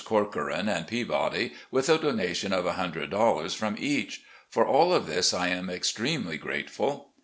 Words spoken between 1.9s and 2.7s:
donation of